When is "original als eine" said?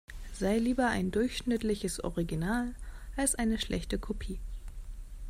2.03-3.59